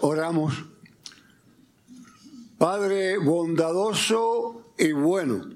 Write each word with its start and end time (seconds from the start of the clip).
Oramos. 0.00 0.54
Padre 2.58 3.18
bondadoso 3.18 4.72
y 4.78 4.92
bueno, 4.92 5.48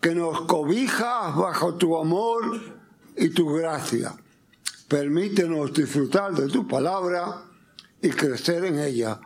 que 0.00 0.14
nos 0.14 0.42
cobijas 0.42 1.36
bajo 1.36 1.74
tu 1.74 1.96
amor 1.96 2.60
y 3.16 3.30
tu 3.30 3.52
gracia. 3.52 4.14
Permítenos 4.88 5.72
disfrutar 5.72 6.34
de 6.34 6.48
tu 6.48 6.66
palabra 6.68 7.44
y 8.00 8.10
crecer 8.10 8.64
en 8.64 8.78
ella, 8.78 9.20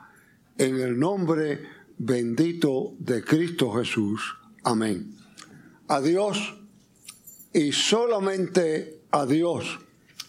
en 0.59 0.81
el 0.81 0.99
nombre 0.99 1.63
bendito 1.99 2.95
de 2.99 3.25
Cristo 3.25 3.73
Jesús. 3.73 4.37
Amén. 4.65 5.17
A 5.89 6.01
Dios 6.01 6.57
y 7.53 7.73
solamente 7.73 9.01
a 9.11 9.25
Dios 9.25 9.79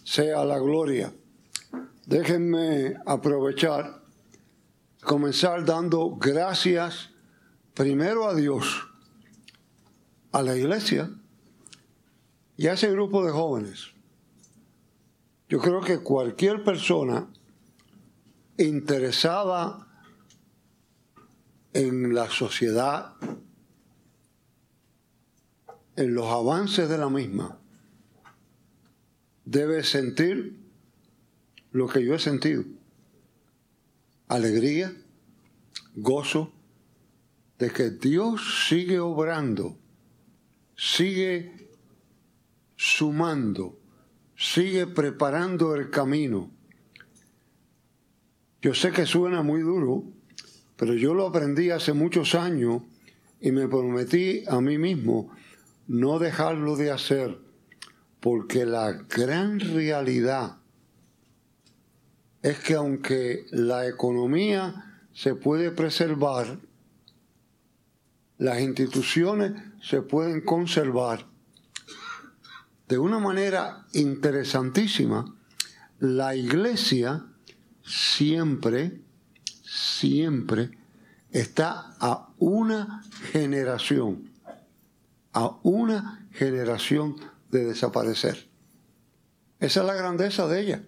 sea 0.04 0.46
la 0.46 0.60
gloria. 0.60 1.14
Déjenme 2.08 2.96
aprovechar, 3.06 4.02
comenzar 5.02 5.66
dando 5.66 6.16
gracias 6.16 7.10
primero 7.74 8.30
a 8.30 8.34
Dios, 8.34 8.88
a 10.32 10.42
la 10.42 10.56
iglesia 10.56 11.12
y 12.56 12.68
a 12.68 12.74
ese 12.74 12.90
grupo 12.92 13.26
de 13.26 13.34
jóvenes. 13.34 13.88
Yo 15.50 15.60
creo 15.60 15.82
que 15.82 16.00
cualquier 16.00 16.64
persona 16.64 17.28
interesada 18.58 19.86
en 21.74 22.16
la 22.16 22.30
sociedad, 22.30 23.16
en 25.98 26.16
los 26.16 26.28
avances 26.28 26.88
de 26.88 26.98
la 26.98 27.10
misma, 27.10 27.60
debe 29.44 29.84
sentir 29.84 30.67
lo 31.72 31.88
que 31.88 32.04
yo 32.04 32.16
he 32.16 32.20
sentido. 32.20 32.64
Alegría, 34.28 34.94
gozo 35.96 36.52
de 37.60 37.72
que 37.72 37.90
Dios 37.90 38.68
sigue 38.68 39.00
obrando, 39.00 39.78
sigue 40.76 41.70
sumando, 42.76 43.80
sigue 44.36 44.86
preparando 44.88 45.76
el 45.76 45.90
camino. 45.90 46.52
Yo 48.62 48.74
sé 48.74 48.92
que 48.92 49.06
suena 49.06 49.42
muy 49.42 49.62
duro, 49.62 50.04
pero 50.76 50.94
yo 50.94 51.14
lo 51.14 51.28
aprendí 51.28 51.72
hace 51.72 51.94
muchos 51.94 52.36
años 52.36 52.84
y 53.40 53.52
me 53.52 53.68
prometí 53.68 54.44
a 54.48 54.62
mí 54.62 54.78
mismo 54.78 55.32
no 55.88 56.20
dejarlo 56.20 56.76
de 56.76 56.92
hacer, 56.92 57.40
porque 58.20 58.66
la 58.66 58.92
gran 58.92 59.60
realidad 59.60 60.58
es 62.48 62.60
que 62.60 62.76
aunque 62.76 63.46
la 63.52 63.88
economía 63.88 65.02
se 65.14 65.36
puede 65.36 65.70
preservar, 65.70 66.58
las 68.38 68.62
instituciones 68.62 69.52
se 69.82 70.02
pueden 70.02 70.40
conservar, 70.40 71.26
de 72.88 72.98
una 72.98 73.20
manera 73.20 73.86
interesantísima, 73.92 75.36
la 76.00 76.36
iglesia 76.36 77.26
siempre, 77.84 79.02
siempre 79.62 80.72
está 81.32 81.98
a 82.00 82.30
una 82.38 83.04
generación, 83.34 84.32
a 85.34 85.58
una 85.64 86.26
generación 86.32 87.18
de 87.52 87.66
desaparecer. 87.66 88.48
Esa 89.60 89.82
es 89.82 89.86
la 89.86 89.96
grandeza 89.96 90.48
de 90.48 90.62
ella 90.62 90.84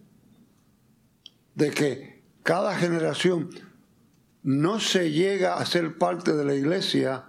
de 1.56 1.72
que 1.72 2.24
cada 2.44 2.76
generación 2.76 3.50
no 4.44 4.80
se 4.80 5.12
llega 5.12 5.56
a 5.56 5.66
ser 5.66 5.98
parte 5.98 6.34
de 6.34 6.46
la 6.46 6.56
iglesia 6.56 7.26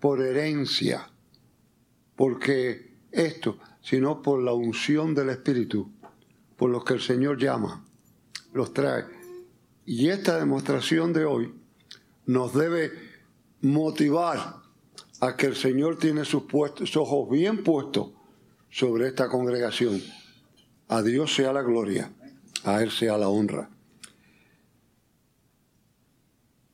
por 0.00 0.20
herencia, 0.20 1.10
porque 2.16 2.98
esto, 3.12 3.58
sino 3.80 4.22
por 4.22 4.42
la 4.42 4.52
unción 4.52 5.14
del 5.14 5.30
Espíritu, 5.30 5.90
por 6.56 6.70
los 6.70 6.84
que 6.84 6.94
el 6.94 7.00
Señor 7.00 7.38
llama, 7.38 7.84
los 8.52 8.74
trae. 8.74 9.04
Y 9.86 10.08
esta 10.08 10.38
demostración 10.38 11.12
de 11.12 11.24
hoy 11.24 11.54
nos 12.26 12.52
debe 12.54 12.92
motivar 13.62 14.56
a 15.20 15.36
que 15.36 15.46
el 15.46 15.56
Señor 15.56 15.98
tiene 15.98 16.24
sus, 16.24 16.44
puestos, 16.44 16.96
ojos 16.96 17.30
bien 17.30 17.62
puestos 17.62 18.10
sobre 18.70 19.08
esta 19.08 19.28
congregación. 19.28 20.02
A 20.88 21.02
Dios 21.02 21.34
sea 21.34 21.52
la 21.52 21.62
gloria 21.62 22.12
a 22.64 22.82
Él 22.82 22.90
sea 22.90 23.16
la 23.18 23.28
honra. 23.28 23.70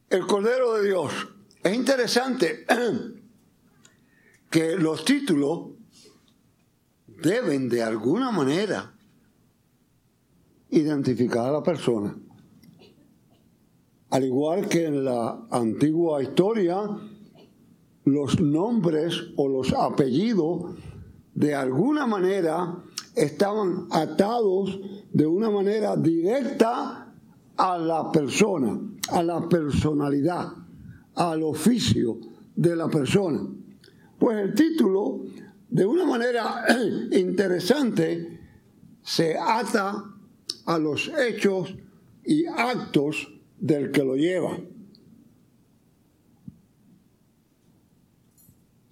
El 0.09 0.27
Cordero 0.27 0.75
de 0.75 0.87
Dios. 0.87 1.13
Es 1.63 1.75
interesante 1.75 2.65
que 4.51 4.77
los 4.77 5.05
títulos 5.05 5.71
deben 7.07 7.69
de 7.69 7.83
alguna 7.83 8.31
manera 8.31 8.95
identificar 10.71 11.49
a 11.49 11.53
la 11.53 11.63
persona. 11.63 12.17
Al 14.11 14.25
igual 14.25 14.69
que 14.69 14.87
en 14.87 15.05
la 15.05 15.47
antigua 15.51 16.23
historia, 16.23 16.79
los 18.05 18.41
nombres 18.41 19.33
o 19.37 19.49
los 19.49 19.73
apellidos 19.73 20.77
de 21.35 21.55
alguna 21.55 22.07
manera 22.07 22.83
estaban 23.17 23.89
atados 23.91 24.79
de 25.13 25.27
una 25.27 25.51
manera 25.51 25.97
directa 25.97 27.15
a 27.57 27.79
la 27.79 28.13
persona, 28.13 28.79
a 29.11 29.23
la 29.23 29.49
personalidad, 29.49 30.53
al 31.15 31.43
oficio 31.43 32.19
de 32.55 32.77
la 32.77 32.89
persona. 32.89 33.41
Pues 34.19 34.39
el 34.39 34.55
título, 34.55 35.25
de 35.69 35.87
una 35.87 36.05
manera 36.05 36.65
interesante, 37.13 38.41
se 39.03 39.37
ata 39.39 40.05
a 40.67 40.79
los 40.79 41.11
hechos 41.19 41.75
y 42.23 42.45
actos 42.45 43.29
del 43.59 43.91
que 43.93 44.05
lo 44.05 44.17
lleva. 44.17 44.59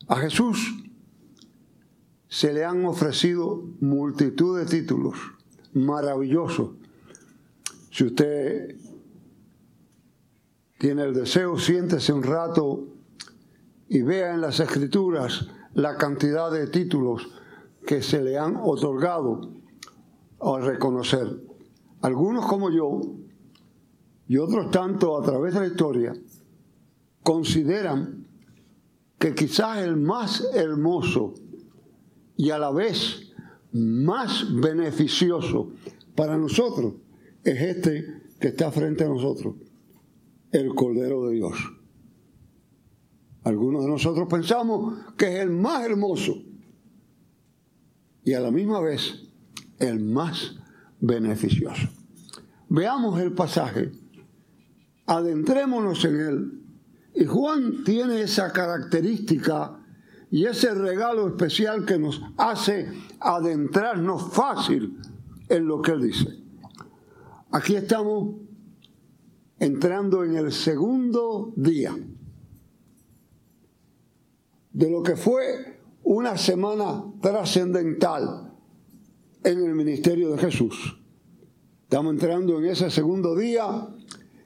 A 0.06 0.16
Jesús 0.16 0.84
se 2.34 2.52
le 2.52 2.64
han 2.64 2.84
ofrecido 2.84 3.62
multitud 3.78 4.58
de 4.58 4.66
títulos 4.66 5.14
maravillosos. 5.72 6.70
Si 7.92 8.02
usted 8.02 8.74
tiene 10.76 11.04
el 11.04 11.14
deseo, 11.14 11.56
siéntese 11.56 12.12
un 12.12 12.24
rato 12.24 12.88
y 13.88 14.02
vea 14.02 14.34
en 14.34 14.40
las 14.40 14.58
escrituras 14.58 15.46
la 15.74 15.96
cantidad 15.96 16.50
de 16.50 16.66
títulos 16.66 17.28
que 17.86 18.02
se 18.02 18.20
le 18.20 18.36
han 18.36 18.56
otorgado 18.56 19.52
a 20.40 20.58
reconocer. 20.58 21.40
Algunos 22.00 22.46
como 22.46 22.68
yo 22.72 23.00
y 24.26 24.38
otros 24.38 24.72
tanto 24.72 25.16
a 25.16 25.22
través 25.22 25.54
de 25.54 25.60
la 25.60 25.66
historia 25.68 26.12
consideran 27.22 28.26
que 29.20 29.36
quizás 29.36 29.78
el 29.78 29.96
más 29.96 30.44
hermoso 30.52 31.34
y 32.36 32.50
a 32.50 32.58
la 32.58 32.70
vez 32.70 33.32
más 33.72 34.46
beneficioso 34.54 35.72
para 36.14 36.36
nosotros 36.38 36.94
es 37.42 37.60
este 37.60 38.22
que 38.40 38.48
está 38.48 38.70
frente 38.70 39.04
a 39.04 39.08
nosotros, 39.08 39.54
el 40.52 40.74
Cordero 40.74 41.26
de 41.26 41.34
Dios. 41.34 41.54
Algunos 43.42 43.84
de 43.84 43.90
nosotros 43.90 44.26
pensamos 44.28 44.94
que 45.16 45.36
es 45.36 45.40
el 45.40 45.50
más 45.50 45.84
hermoso 45.84 46.42
y 48.24 48.32
a 48.32 48.40
la 48.40 48.50
misma 48.50 48.80
vez 48.80 49.28
el 49.78 50.00
más 50.00 50.56
beneficioso. 51.00 51.88
Veamos 52.68 53.20
el 53.20 53.32
pasaje, 53.32 53.92
adentrémonos 55.06 56.04
en 56.04 56.20
él. 56.20 56.60
Y 57.14 57.26
Juan 57.26 57.84
tiene 57.84 58.22
esa 58.22 58.52
característica 58.52 59.83
y 60.30 60.46
ese 60.46 60.74
regalo 60.74 61.28
especial 61.28 61.84
que 61.84 61.98
nos 61.98 62.22
hace 62.36 62.88
adentrarnos 63.20 64.32
fácil 64.32 64.98
en 65.48 65.66
lo 65.66 65.80
que 65.80 65.92
Él 65.92 66.02
dice. 66.02 66.44
Aquí 67.50 67.76
estamos 67.76 68.36
entrando 69.58 70.24
en 70.24 70.36
el 70.36 70.52
segundo 70.52 71.52
día 71.56 71.96
de 74.72 74.90
lo 74.90 75.02
que 75.02 75.16
fue 75.16 75.78
una 76.02 76.36
semana 76.36 77.04
trascendental 77.20 78.52
en 79.44 79.64
el 79.64 79.74
ministerio 79.74 80.32
de 80.32 80.38
Jesús. 80.38 80.98
Estamos 81.84 82.14
entrando 82.14 82.58
en 82.58 82.64
ese 82.66 82.90
segundo 82.90 83.36
día, 83.36 83.88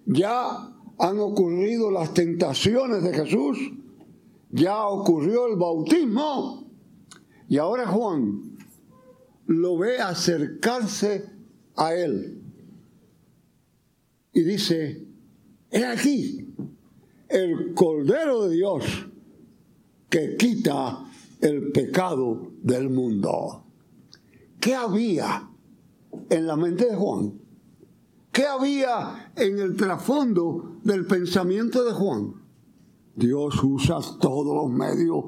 ya 0.04 0.70
han 0.98 1.18
ocurrido 1.18 1.90
las 1.90 2.12
tentaciones 2.12 3.02
de 3.02 3.14
Jesús, 3.14 3.58
ya 4.50 4.86
ocurrió 4.86 5.46
el 5.46 5.56
bautismo 5.56 6.70
y 7.48 7.58
ahora 7.58 7.86
Juan 7.86 8.56
lo 9.46 9.78
ve 9.78 9.98
acercarse 9.98 11.30
a 11.76 11.94
él. 11.94 12.42
y 14.32 14.42
dice, 14.42 15.04
he 15.70 15.84
aquí 15.84 16.54
el 17.28 17.74
Cordero 17.74 18.44
de 18.44 18.54
Dios 18.54 18.84
que 20.08 20.36
quita 20.36 21.04
el 21.40 21.72
pecado 21.72 22.52
del 22.62 22.90
mundo. 22.90 23.64
¿Qué 24.60 24.74
había 24.74 25.48
en 26.30 26.46
la 26.46 26.56
mente 26.56 26.86
de 26.86 26.96
Juan? 26.96 27.40
¿Qué 28.32 28.46
había 28.46 29.32
en 29.36 29.58
el 29.58 29.76
trasfondo 29.76 30.78
del 30.84 31.06
pensamiento 31.06 31.84
de 31.84 31.92
Juan? 31.92 32.34
Dios 33.18 33.62
usa 33.64 33.98
todos 34.20 34.54
los 34.54 34.70
medios, 34.70 35.24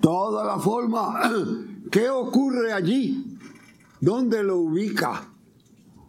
toda 0.00 0.44
la 0.44 0.58
forma. 0.58 1.20
¿Qué 1.90 2.10
ocurre 2.10 2.72
allí? 2.72 3.38
¿Dónde 3.98 4.42
lo 4.42 4.58
ubica? 4.58 5.26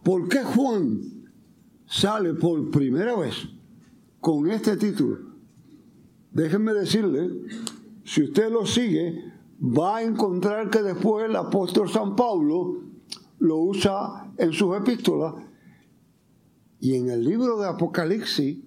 ¿Por 0.02 0.28
qué 0.28 0.44
Juan 0.44 1.00
sale 1.86 2.34
por 2.34 2.70
primera 2.70 3.16
vez 3.16 3.34
con 4.20 4.50
este 4.50 4.76
título? 4.76 5.18
Déjenme 6.32 6.74
decirle, 6.74 7.30
si 8.04 8.24
usted 8.24 8.50
lo 8.50 8.66
sigue, 8.66 9.32
va 9.58 9.98
a 9.98 10.02
encontrar 10.02 10.68
que 10.68 10.82
después 10.82 11.24
el 11.24 11.36
apóstol 11.36 11.88
San 11.88 12.14
Pablo 12.14 12.82
lo 13.38 13.58
usa 13.58 14.32
en 14.36 14.52
sus 14.52 14.76
epístolas 14.76 15.34
y 16.78 16.94
en 16.94 17.08
el 17.08 17.24
libro 17.24 17.58
de 17.58 17.68
Apocalipsis, 17.68 18.58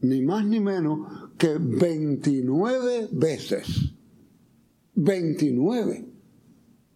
ni 0.00 0.22
más 0.22 0.46
ni 0.46 0.60
menos 0.60 1.23
que 1.44 1.58
29 1.58 3.10
veces, 3.12 3.92
29, 4.94 6.08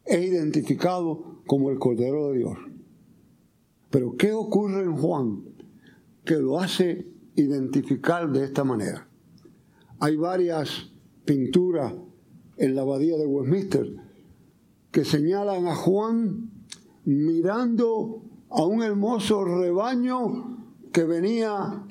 es 0.06 0.24
identificado 0.26 1.42
como 1.46 1.68
el 1.68 1.78
Cordero 1.78 2.28
de 2.28 2.38
Dios. 2.38 2.56
Pero 3.90 4.16
¿qué 4.16 4.32
ocurre 4.32 4.84
en 4.84 4.96
Juan 4.96 5.44
que 6.24 6.36
lo 6.36 6.58
hace 6.60 7.06
identificar 7.34 8.32
de 8.32 8.44
esta 8.44 8.64
manera? 8.64 9.06
Hay 10.00 10.16
varias 10.16 10.92
pinturas 11.26 11.92
en 12.56 12.74
la 12.74 12.80
abadía 12.80 13.18
de 13.18 13.26
Westminster 13.26 13.96
que 14.90 15.04
señalan 15.04 15.66
a 15.66 15.74
Juan 15.74 16.64
mirando 17.04 18.22
a 18.48 18.64
un 18.64 18.82
hermoso 18.82 19.44
rebaño 19.44 20.70
que 20.90 21.04
venía 21.04 21.84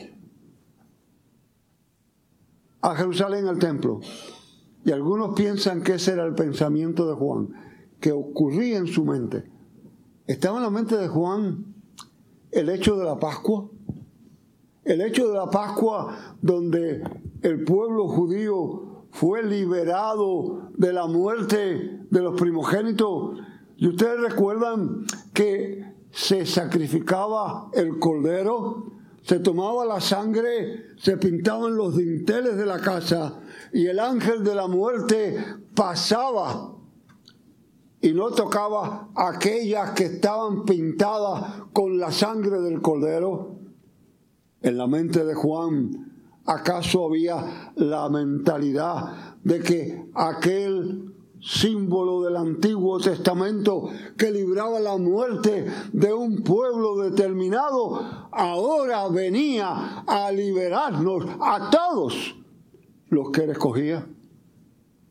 a 2.87 2.95
Jerusalén 2.95 3.47
al 3.47 3.59
templo. 3.59 3.99
Y 4.85 4.91
algunos 4.91 5.35
piensan 5.35 5.83
que 5.83 5.95
ese 5.95 6.13
era 6.13 6.25
el 6.25 6.35
pensamiento 6.35 7.05
de 7.07 7.15
Juan, 7.15 7.49
que 7.99 8.13
ocurría 8.13 8.77
en 8.77 8.87
su 8.87 9.03
mente. 9.03 9.43
Estaba 10.25 10.57
en 10.57 10.63
la 10.63 10.69
mente 10.69 10.95
de 10.95 11.09
Juan 11.09 11.75
el 12.49 12.69
hecho 12.69 12.95
de 12.95 13.03
la 13.03 13.19
Pascua, 13.19 13.69
el 14.85 15.01
hecho 15.01 15.27
de 15.27 15.35
la 15.35 15.49
Pascua 15.49 16.37
donde 16.41 17.03
el 17.41 17.65
pueblo 17.65 18.07
judío 18.07 19.03
fue 19.11 19.43
liberado 19.43 20.69
de 20.77 20.93
la 20.93 21.07
muerte 21.07 22.05
de 22.09 22.21
los 22.21 22.39
primogénitos. 22.39 23.37
Y 23.75 23.89
ustedes 23.89 24.21
recuerdan 24.21 25.05
que 25.33 25.93
se 26.11 26.45
sacrificaba 26.45 27.69
el 27.73 27.99
cordero, 27.99 28.96
se 29.27 29.39
tomaba 29.39 29.83
la 29.83 29.99
sangre, 29.99 30.95
se 30.95 31.17
pintaban 31.17 31.75
los 31.75 31.97
dinteles 31.97 32.55
de 32.55 32.65
la 32.65 32.79
casa 32.79 33.41
y 33.73 33.87
el 33.87 33.99
ángel 33.99 34.41
de 34.41 34.55
la 34.55 34.67
muerte 34.67 35.43
pasaba 35.75 36.77
y 37.99 38.13
no 38.13 38.29
tocaba 38.31 39.09
aquellas 39.15 39.91
que 39.91 40.05
estaban 40.05 40.63
pintadas 40.63 41.63
con 41.73 41.99
la 41.99 42.09
sangre 42.09 42.61
del 42.61 42.81
cordero. 42.81 43.59
En 44.61 44.77
la 44.77 44.87
mente 44.87 45.25
de 45.25 45.33
Juan, 45.33 46.31
¿acaso 46.45 47.07
había 47.07 47.73
la 47.75 48.07
mentalidad 48.07 49.35
de 49.43 49.59
que 49.59 50.05
aquel 50.15 51.16
símbolo 51.41 52.23
del 52.23 52.35
Antiguo 52.35 52.99
Testamento 52.99 53.89
que 54.17 54.31
libraba 54.31 54.79
la 54.79 54.97
muerte 54.97 55.65
de 55.93 56.13
un 56.13 56.43
pueblo 56.43 56.97
determinado, 56.97 58.29
ahora 58.31 59.07
venía 59.09 60.03
a 60.07 60.31
liberarnos 60.31 61.25
a 61.39 61.69
todos 61.69 62.35
los 63.09 63.31
que 63.31 63.43
él 63.43 63.51
escogía. 63.51 64.07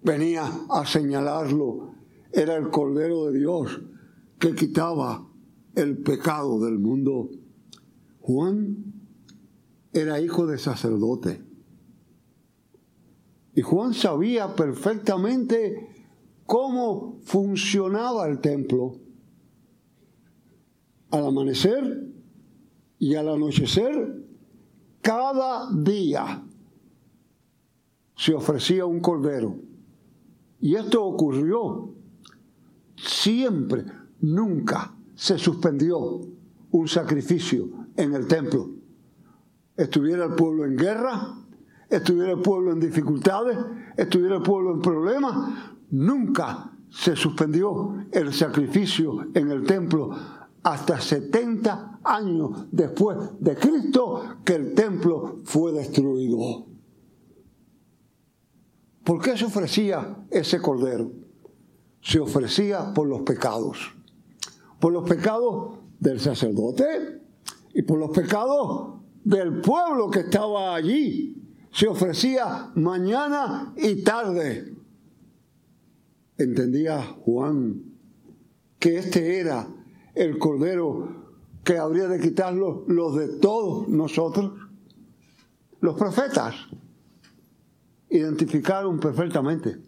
Venía 0.03 0.45
a 0.71 0.87
señalarlo 0.87 1.97
era 2.37 2.57
el 2.57 2.69
Cordero 2.69 3.27
de 3.27 3.39
Dios 3.39 3.81
que 4.39 4.55
quitaba 4.55 5.27
el 5.75 6.03
pecado 6.03 6.61
del 6.61 6.79
mundo. 6.79 7.31
Juan 8.21 8.93
era 9.91 10.21
hijo 10.21 10.47
de 10.47 10.59
sacerdote. 10.59 11.43
Y 13.55 13.63
Juan 13.63 13.95
sabía 13.95 14.55
perfectamente 14.55 15.96
cómo 16.47 17.19
funcionaba 17.23 18.29
el 18.29 18.41
templo. 18.41 18.97
Al 21.11 21.27
amanecer 21.27 22.09
y 22.99 23.15
al 23.15 23.29
anochecer, 23.29 24.25
cada 25.01 25.71
día 25.73 26.43
se 28.17 28.35
ofrecía 28.35 28.87
un 28.87 29.01
cordero. 29.01 29.57
Y 30.61 30.75
esto 30.75 31.05
ocurrió 31.05 31.95
siempre, 32.97 33.85
nunca 34.21 34.95
se 35.15 35.39
suspendió 35.39 36.21
un 36.71 36.89
sacrificio 36.89 37.69
en 37.97 38.15
el 38.15 38.27
templo. 38.27 38.71
Estuviera 39.77 40.25
el 40.25 40.35
pueblo 40.35 40.65
en 40.65 40.77
guerra, 40.77 41.37
estuviera 41.91 42.33
el 42.33 42.41
pueblo 42.41 42.73
en 42.73 42.81
dificultades, 42.81 43.59
estuviera 43.97 44.37
el 44.37 44.43
pueblo 44.43 44.73
en 44.73 44.81
problemas, 44.81 45.76
nunca 45.91 46.73
se 46.91 47.17
suspendió 47.17 48.07
el 48.13 48.33
sacrificio 48.33 49.27
en 49.35 49.51
el 49.51 49.65
templo 49.65 50.11
hasta 50.63 51.01
70 51.01 52.01
años 52.03 52.67
después 52.71 53.17
de 53.41 53.55
Cristo 53.57 54.39
que 54.45 54.55
el 54.55 54.75
templo 54.75 55.39
fue 55.45 55.73
destruido. 55.73 56.67
¿Por 59.05 59.23
qué 59.23 59.37
se 59.37 59.45
ofrecía 59.45 60.17
ese 60.31 60.61
cordero? 60.61 61.27
se 62.07 62.21
ofrecía 62.21 62.95
por 62.95 63.09
los 63.09 63.23
pecados. 63.23 63.79
Por 64.79 64.93
los 64.93 65.09
pecados 65.09 65.79
del 65.99 66.21
sacerdote 66.21 67.21
y 67.75 67.83
por 67.83 67.99
los 67.99 68.11
pecados 68.11 69.01
del 69.25 69.61
pueblo 69.61 70.09
que 70.09 70.21
estaba 70.21 70.77
allí. 70.77 71.35
Se 71.73 71.89
ofrecía 71.89 72.71
mañana 72.77 73.75
y 73.77 74.05
tarde. 74.05 74.76
Entendía 76.39 77.03
Juan 77.03 77.83
que 78.79 78.99
este 78.99 79.41
era 79.41 79.67
el 80.15 80.39
cordero 80.39 81.27
que 81.65 81.79
habría 81.79 82.09
de 82.09 82.21
quitarlo 82.21 82.85
los 82.87 83.17
de 83.17 83.29
todos 83.39 83.89
nosotros. 83.89 84.53
Los 85.81 85.97
profetas 85.97 86.55
identificaron 88.09 89.01
perfectamente. 89.01 89.79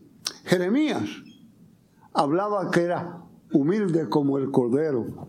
Jeremías 0.45 1.05
hablaba 2.13 2.71
que 2.71 2.81
era 2.83 3.23
humilde 3.53 4.09
como 4.09 4.39
el 4.39 4.51
cordero. 4.51 5.29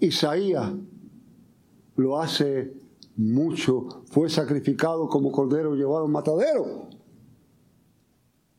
Isaías 0.00 0.72
lo 1.96 2.20
hace 2.20 2.74
mucho, 3.16 4.02
fue 4.10 4.28
sacrificado 4.28 5.08
como 5.08 5.30
cordero 5.30 5.74
llevado 5.74 6.06
al 6.06 6.10
matadero. 6.10 6.88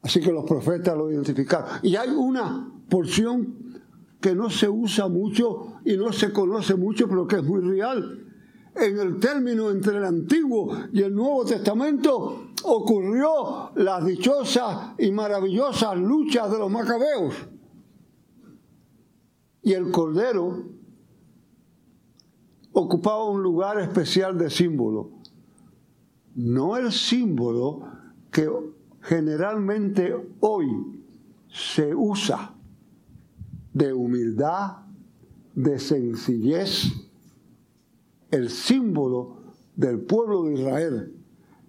Así 0.05 0.21
que 0.21 0.31
los 0.31 0.45
profetas 0.45 0.95
lo 0.95 1.11
identificaron. 1.11 1.79
Y 1.81 1.95
hay 1.95 2.09
una 2.09 2.71
porción 2.87 3.81
que 4.21 4.35
no 4.35 4.49
se 4.49 4.69
usa 4.69 5.07
mucho 5.07 5.79
y 5.83 5.97
no 5.97 6.13
se 6.13 6.31
conoce 6.31 6.75
mucho, 6.75 7.09
pero 7.09 7.27
que 7.27 7.37
es 7.37 7.43
muy 7.43 7.61
real. 7.61 8.21
En 8.75 8.99
el 8.99 9.19
término 9.19 9.71
entre 9.71 9.97
el 9.97 10.05
Antiguo 10.05 10.77
y 10.93 11.01
el 11.01 11.15
Nuevo 11.15 11.43
Testamento 11.45 12.49
ocurrió 12.63 13.71
las 13.75 14.05
dichosas 14.05 14.91
y 14.99 15.11
maravillosas 15.11 15.97
luchas 15.97 16.51
de 16.51 16.59
los 16.59 16.69
macabeos 16.69 17.33
y 19.65 19.73
el 19.73 19.89
cordero 19.89 20.63
ocupaba 22.71 23.25
un 23.25 23.41
lugar 23.41 23.79
especial 23.79 24.37
de 24.37 24.51
símbolo. 24.51 25.09
No 26.35 26.77
el 26.77 26.91
símbolo 26.91 27.81
que 28.31 28.47
generalmente 29.05 30.15
hoy 30.39 30.67
se 31.49 31.93
usa 31.93 32.53
de 33.73 33.93
humildad, 33.93 34.77
de 35.53 35.79
sencillez, 35.79 36.91
el 38.31 38.49
símbolo 38.49 39.37
del 39.75 39.99
pueblo 39.99 40.43
de 40.43 40.53
Israel 40.55 41.13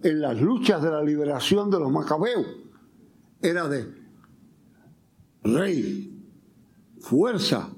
en 0.02 0.20
las 0.20 0.40
luchas 0.40 0.82
de 0.82 0.90
la 0.90 1.02
liberación 1.02 1.70
de 1.70 1.78
los 1.78 1.90
macabeos 1.90 2.46
era 3.42 3.68
de 3.68 3.86
rey, 5.42 6.18
fuerza, 7.00 7.70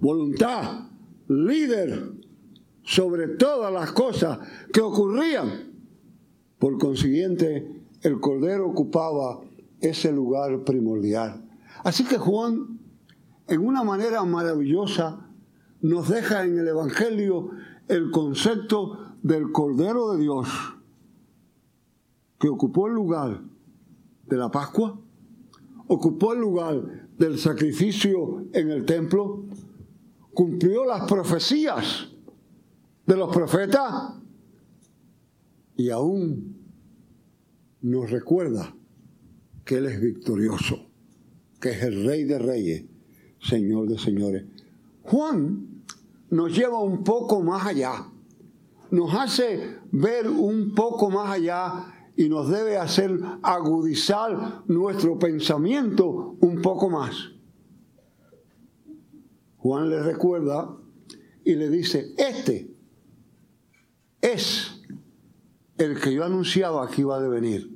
voluntad, 0.00 0.88
líder, 1.28 2.12
sobre 2.82 3.28
todas 3.28 3.72
las 3.72 3.92
cosas 3.92 4.38
que 4.72 4.80
ocurrían. 4.80 5.68
Por 6.58 6.78
consiguiente, 6.78 7.77
el 8.02 8.20
Cordero 8.20 8.68
ocupaba 8.68 9.40
ese 9.80 10.12
lugar 10.12 10.64
primordial. 10.64 11.44
Así 11.84 12.04
que 12.04 12.18
Juan, 12.18 12.80
en 13.46 13.66
una 13.66 13.82
manera 13.84 14.24
maravillosa, 14.24 15.28
nos 15.80 16.08
deja 16.08 16.44
en 16.44 16.58
el 16.58 16.68
Evangelio 16.68 17.50
el 17.88 18.10
concepto 18.10 19.14
del 19.22 19.52
Cordero 19.52 20.12
de 20.12 20.22
Dios, 20.22 20.48
que 22.38 22.48
ocupó 22.48 22.86
el 22.88 22.94
lugar 22.94 23.42
de 24.26 24.36
la 24.36 24.50
Pascua, 24.50 25.00
ocupó 25.86 26.34
el 26.34 26.40
lugar 26.40 27.08
del 27.16 27.38
sacrificio 27.38 28.44
en 28.52 28.70
el 28.70 28.84
templo, 28.84 29.44
cumplió 30.34 30.84
las 30.84 31.08
profecías 31.08 32.08
de 33.06 33.16
los 33.16 33.34
profetas 33.34 34.14
y 35.76 35.90
aún 35.90 36.57
nos 37.82 38.10
recuerda 38.10 38.74
que 39.64 39.76
Él 39.76 39.86
es 39.86 40.00
victorioso, 40.00 40.86
que 41.60 41.70
es 41.70 41.82
el 41.82 42.04
Rey 42.04 42.24
de 42.24 42.38
Reyes, 42.38 42.84
Señor 43.40 43.88
de 43.88 43.98
Señores. 43.98 44.44
Juan 45.02 45.84
nos 46.30 46.56
lleva 46.56 46.80
un 46.80 47.04
poco 47.04 47.42
más 47.42 47.66
allá, 47.66 48.06
nos 48.90 49.14
hace 49.14 49.76
ver 49.92 50.28
un 50.28 50.74
poco 50.74 51.10
más 51.10 51.30
allá 51.30 51.94
y 52.16 52.28
nos 52.28 52.50
debe 52.50 52.76
hacer 52.76 53.18
agudizar 53.42 54.62
nuestro 54.66 55.18
pensamiento 55.18 56.36
un 56.40 56.60
poco 56.60 56.90
más. 56.90 57.14
Juan 59.58 59.88
le 59.88 60.02
recuerda 60.02 60.76
y 61.44 61.54
le 61.54 61.68
dice, 61.68 62.14
este 62.16 62.74
es 64.20 64.77
el 65.78 66.00
que 66.00 66.12
yo 66.12 66.24
anunciaba 66.24 66.88
que 66.90 67.02
iba 67.02 67.16
a 67.16 67.28
venir. 67.28 67.70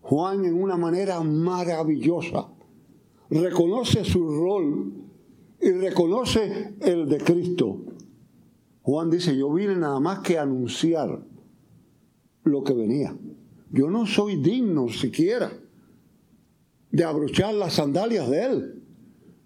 Juan 0.00 0.44
en 0.44 0.60
una 0.60 0.76
manera 0.76 1.20
maravillosa 1.20 2.48
reconoce 3.30 4.04
su 4.04 4.28
rol 4.28 4.92
y 5.60 5.70
reconoce 5.70 6.74
el 6.80 7.08
de 7.08 7.18
Cristo. 7.18 7.80
Juan 8.82 9.10
dice, 9.10 9.36
yo 9.36 9.52
vine 9.52 9.76
nada 9.76 10.00
más 10.00 10.20
que 10.20 10.38
anunciar 10.38 11.24
lo 12.44 12.64
que 12.64 12.72
venía. 12.72 13.16
Yo 13.70 13.90
no 13.90 14.06
soy 14.06 14.36
digno 14.36 14.88
siquiera 14.88 15.52
de 16.90 17.04
abrochar 17.04 17.54
las 17.54 17.74
sandalias 17.74 18.28
de 18.28 18.44
él. 18.44 18.82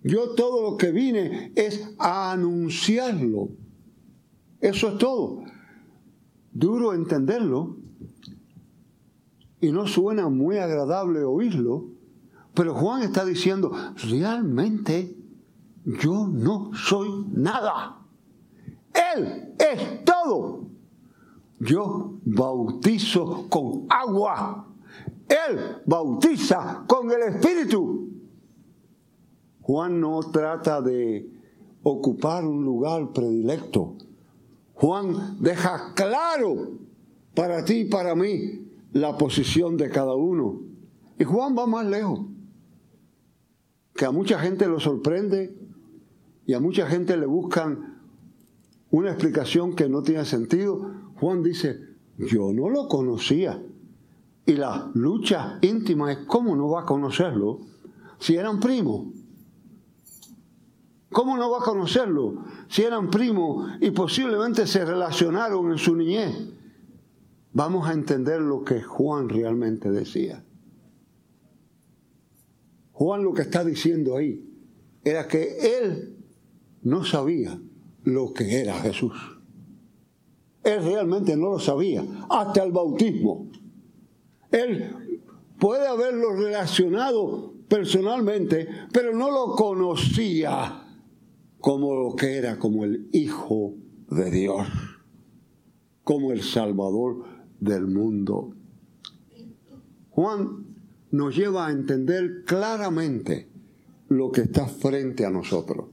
Yo 0.03 0.31
todo 0.31 0.63
lo 0.71 0.77
que 0.77 0.91
vine 0.91 1.53
es 1.55 1.95
a 1.99 2.33
anunciarlo. 2.33 3.51
Eso 4.61 4.89
es 4.89 4.99
todo. 4.99 5.43
Duro 6.59 6.95
entenderlo 6.95 7.77
y 9.61 9.71
no 9.73 9.87
suena 9.87 10.31
muy 10.31 10.57
agradable 10.57 11.23
oírlo, 11.23 11.85
pero 12.55 12.75
Juan 12.75 13.03
está 13.03 13.27
diciendo, 13.27 13.73
realmente 14.09 15.15
yo 15.85 16.27
no 16.27 16.71
soy 16.73 17.27
nada. 17.31 17.99
Él 18.95 19.55
es 19.59 20.03
todo. 20.07 20.63
Yo 21.61 22.15
bautizo 22.25 23.49
con 23.51 23.85
agua. 23.91 24.67
Él 25.29 25.83
bautiza 25.85 26.85
con 26.87 27.11
el 27.11 27.35
Espíritu. 27.35 28.09
Juan 29.61 30.01
no 30.01 30.21
trata 30.21 30.81
de 30.81 31.31
ocupar 31.83 32.47
un 32.47 32.65
lugar 32.65 33.13
predilecto. 33.13 33.97
Juan 34.77 35.39
deja 35.41 35.95
claro 35.95 36.79
para 37.35 37.65
ti 37.65 37.81
y 37.81 37.85
para 37.87 38.15
mí 38.15 38.69
la 38.93 39.17
posición 39.17 39.77
de 39.79 39.89
cada 39.89 40.15
uno. 40.15 40.61
Y 41.19 41.25
Juan 41.25 41.57
va 41.57 41.67
más 41.67 41.87
lejos, 41.87 42.21
que 43.95 44.05
a 44.05 44.11
mucha 44.11 44.39
gente 44.39 44.67
lo 44.67 44.79
sorprende 44.79 45.57
y 46.45 46.53
a 46.53 46.61
mucha 46.61 46.87
gente 46.87 47.17
le 47.17 47.25
buscan 47.25 48.03
una 48.91 49.11
explicación 49.11 49.75
que 49.75 49.89
no 49.89 50.03
tiene 50.03 50.27
sentido. 50.27 50.93
Juan 51.21 51.43
dice, 51.43 51.81
yo 52.19 52.53
no 52.53 52.69
lo 52.69 52.87
conocía. 52.87 53.63
Y 54.45 54.53
la 54.53 54.91
lucha 54.93 55.59
íntima 55.63 56.13
es, 56.13 56.19
¿cómo 56.27 56.55
no 56.55 56.69
va 56.69 56.83
a 56.83 56.87
conocerlo 56.87 57.61
si 58.19 58.37
eran 58.37 58.61
primos? 58.61 59.16
¿Cómo 61.17 61.39
no 61.39 61.51
va 61.51 61.61
a 61.61 61.65
conocerlo 61.65 62.45
si 62.69 62.83
eran 62.83 63.09
primos 63.09 63.73
y 63.81 63.91
posiblemente 63.91 64.67
se 64.67 64.85
relacionaron 64.85 65.73
en 65.73 65.79
su 65.79 65.97
niñez? 65.97 66.37
Vamos 67.55 67.89
a 67.89 67.95
entender 67.95 68.43
lo 68.43 68.63
que 68.63 68.83
Juan 68.83 69.31
realmente 69.31 69.91
decía. 69.91 70.45
Juan 72.93 73.25
lo 73.25 73.33
que 73.33 73.41
está 73.41 73.65
diciendo 73.65 74.15
ahí 74.15 74.47
era 75.03 75.27
que 75.27 75.79
él 75.79 76.19
no 76.83 77.03
sabía 77.03 77.59
lo 78.05 78.35
que 78.35 78.61
era 78.61 78.75
Jesús. 78.75 79.15
Él 80.65 80.85
realmente 80.85 81.35
no 81.35 81.49
lo 81.49 81.59
sabía, 81.59 82.05
hasta 82.29 82.63
el 82.63 82.73
bautismo. 82.73 83.49
Él 84.51 85.23
puede 85.59 85.87
haberlo 85.89 86.37
relacionado 86.37 87.55
personalmente, 87.69 88.69
pero 88.93 89.15
no 89.15 89.31
lo 89.31 89.57
conocía 89.57 90.83
como 91.67 91.97
lo 91.97 92.15
que 92.15 92.37
era, 92.37 92.61
como 92.61 92.85
el 92.85 93.09
Hijo 93.11 93.75
de 94.09 94.31
Dios, 94.31 94.69
como 96.05 96.31
el 96.31 96.45
Salvador 96.45 97.25
del 97.59 97.89
mundo. 97.89 98.55
Juan 100.11 100.65
nos 101.11 101.35
lleva 101.35 101.67
a 101.67 101.73
entender 101.73 102.45
claramente 102.45 103.49
lo 104.09 104.31
que 104.31 104.43
está 104.43 104.69
frente 104.69 105.27
a 105.27 105.31
nosotros. 105.31 105.87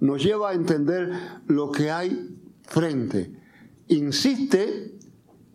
Nos 0.00 0.20
lleva 0.20 0.50
a 0.50 0.54
entender 0.54 1.12
lo 1.46 1.70
que 1.70 1.92
hay 1.92 2.36
frente. 2.62 3.30
Insiste 3.86 4.98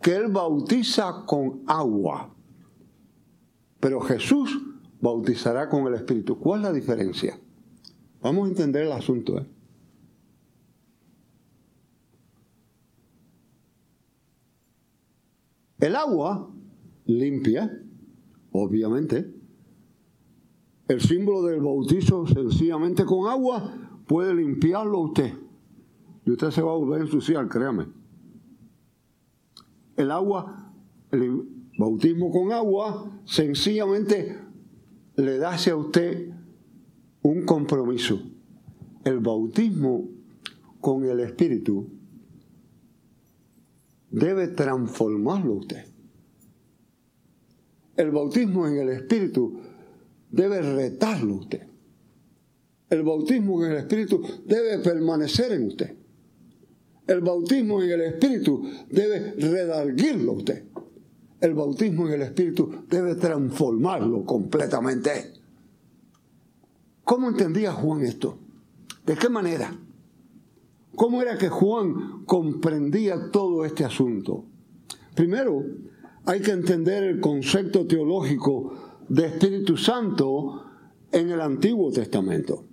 que 0.01 0.15
Él 0.15 0.29
bautiza 0.29 1.25
con 1.27 1.63
agua, 1.67 2.33
pero 3.81 3.99
Jesús 3.99 4.57
bautizará 5.01 5.67
con 5.67 5.85
el 5.85 5.95
Espíritu. 5.95 6.39
¿Cuál 6.39 6.61
es 6.61 6.63
la 6.63 6.71
diferencia? 6.71 7.37
Vamos 8.21 8.45
a 8.45 8.49
entender 8.49 8.85
el 8.85 8.91
asunto. 8.91 9.38
¿eh? 9.38 9.45
El 15.79 15.95
agua 15.95 16.51
limpia, 17.05 17.81
obviamente. 18.51 19.33
El 20.89 21.01
símbolo 21.01 21.43
del 21.43 21.61
bautizo 21.61 22.27
sencillamente 22.27 23.05
con 23.05 23.27
agua 23.27 24.01
puede 24.07 24.33
limpiarlo 24.35 24.99
usted. 24.99 25.33
Y 26.25 26.31
usted 26.31 26.51
se 26.51 26.61
va 26.61 26.71
a 26.71 26.75
volver 26.75 27.01
a 27.01 27.05
ensuciar, 27.05 27.47
créame. 27.47 27.88
El 29.95 30.11
agua, 30.11 30.73
el 31.11 31.47
bautismo 31.77 32.31
con 32.31 32.51
agua, 32.51 33.21
sencillamente 33.23 34.38
le 35.15 35.38
da 35.38 35.53
a 35.53 35.75
usted 35.75 36.33
un 37.21 37.45
compromiso. 37.45 38.21
El 39.03 39.19
bautismo 39.19 40.09
con 40.79 41.05
el 41.05 41.19
Espíritu 41.19 41.89
debe 44.09 44.47
transformarlo 44.49 45.53
usted. 45.53 45.85
El 47.95 48.11
bautismo 48.11 48.67
en 48.67 48.77
el 48.77 48.89
Espíritu 48.89 49.59
debe 50.31 50.61
retarlo 50.61 51.35
usted. 51.35 51.67
El 52.89 53.03
bautismo 53.03 53.63
en 53.65 53.71
el 53.71 53.77
Espíritu 53.79 54.21
debe 54.45 54.79
permanecer 54.79 55.51
en 55.51 55.67
usted. 55.67 55.95
El 57.05 57.21
bautismo 57.21 57.81
en 57.83 57.91
el 57.91 58.01
Espíritu 58.01 58.63
debe 58.89 59.33
redarguirlo 59.33 60.33
usted. 60.33 60.63
El 61.41 61.53
bautismo 61.53 62.07
en 62.07 62.13
el 62.13 62.21
Espíritu 62.23 62.85
debe 62.89 63.15
transformarlo 63.15 64.23
completamente. 64.25 65.38
¿Cómo 67.09 67.27
entendía 67.27 67.73
Juan 67.73 68.03
esto? 68.03 68.37
¿De 69.03 69.15
qué 69.15 69.29
manera? 69.29 69.75
¿Cómo 70.95 71.23
era 71.23 71.39
que 71.39 71.49
Juan 71.49 72.23
comprendía 72.27 73.31
todo 73.31 73.65
este 73.65 73.83
asunto? 73.83 74.45
Primero, 75.15 75.65
hay 76.25 76.39
que 76.39 76.51
entender 76.51 77.03
el 77.03 77.19
concepto 77.19 77.87
teológico 77.87 78.99
de 79.09 79.25
Espíritu 79.25 79.75
Santo 79.75 80.65
en 81.11 81.31
el 81.31 81.41
Antiguo 81.41 81.91
Testamento. 81.91 82.65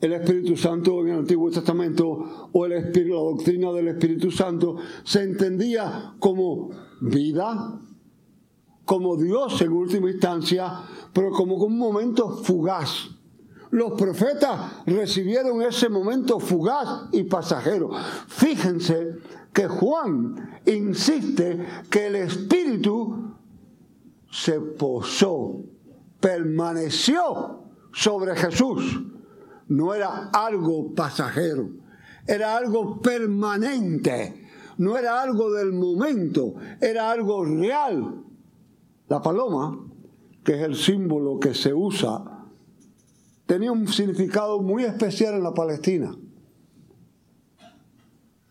El 0.00 0.14
Espíritu 0.14 0.56
Santo 0.56 1.02
en 1.02 1.08
el 1.08 1.18
Antiguo 1.18 1.50
Testamento 1.50 2.48
o 2.50 2.66
la 2.66 2.80
doctrina 2.80 3.72
del 3.72 3.88
Espíritu 3.88 4.30
Santo 4.30 4.76
se 5.02 5.22
entendía 5.22 6.14
como 6.18 6.70
vida, 7.02 7.78
como 8.86 9.18
Dios 9.18 9.60
en 9.60 9.72
última 9.72 10.10
instancia, 10.10 10.80
pero 11.12 11.30
como 11.30 11.56
un 11.56 11.76
momento 11.76 12.38
fugaz 12.38 13.13
los 13.74 13.94
profetas 13.94 14.84
recibieron 14.86 15.60
ese 15.60 15.88
momento 15.88 16.38
fugaz 16.38 17.08
y 17.10 17.24
pasajero. 17.24 17.90
Fíjense 18.28 19.18
que 19.52 19.66
Juan 19.66 20.60
insiste 20.64 21.66
que 21.90 22.06
el 22.06 22.14
Espíritu 22.14 23.34
se 24.30 24.60
posó, 24.60 25.64
permaneció 26.20 27.64
sobre 27.92 28.36
Jesús. 28.36 29.02
No 29.66 29.92
era 29.92 30.30
algo 30.32 30.94
pasajero, 30.94 31.68
era 32.28 32.56
algo 32.56 33.00
permanente, 33.00 34.46
no 34.78 34.96
era 34.96 35.20
algo 35.20 35.52
del 35.52 35.72
momento, 35.72 36.54
era 36.80 37.10
algo 37.10 37.44
real. 37.44 38.22
La 39.08 39.20
paloma, 39.20 39.84
que 40.44 40.54
es 40.54 40.62
el 40.62 40.76
símbolo 40.76 41.40
que 41.40 41.54
se 41.54 41.74
usa, 41.74 42.33
tenía 43.46 43.72
un 43.72 43.86
significado 43.88 44.60
muy 44.60 44.84
especial 44.84 45.34
en 45.34 45.42
la 45.42 45.54
Palestina 45.54 46.14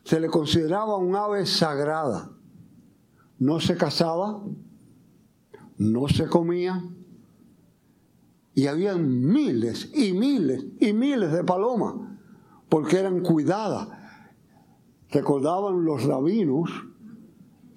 se 0.03 0.19
le 0.19 0.27
consideraba 0.27 0.97
un 0.97 1.15
ave 1.15 1.45
sagrada. 1.45 2.31
No 3.39 3.59
se 3.59 3.75
cazaba, 3.75 4.43
no 5.77 6.07
se 6.07 6.27
comía, 6.27 6.83
y 8.53 8.67
había 8.67 8.95
miles 8.95 9.91
y 9.95 10.13
miles 10.13 10.65
y 10.79 10.93
miles 10.93 11.31
de 11.31 11.43
palomas, 11.43 11.95
porque 12.69 12.99
eran 12.99 13.21
cuidadas. 13.21 13.89
Recordaban 15.09 15.83
los 15.83 16.03
rabinos 16.03 16.69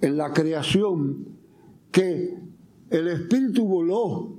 en 0.01 0.17
la 0.17 0.33
creación 0.33 1.39
que 1.91 2.39
el 2.91 3.09
espíritu 3.09 3.67
voló 3.67 4.37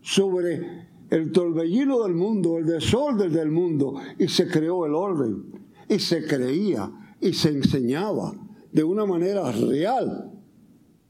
sobre 0.00 0.88
el 1.12 1.30
torbellino 1.30 2.04
del 2.04 2.14
mundo, 2.14 2.56
el 2.56 2.64
desorden 2.64 3.30
del 3.30 3.50
mundo, 3.50 3.96
y 4.18 4.28
se 4.28 4.48
creó 4.48 4.86
el 4.86 4.94
orden. 4.94 5.44
Y 5.86 5.98
se 5.98 6.26
creía 6.26 6.90
y 7.20 7.34
se 7.34 7.50
enseñaba 7.50 8.32
de 8.72 8.82
una 8.82 9.04
manera 9.04 9.52
real 9.52 10.32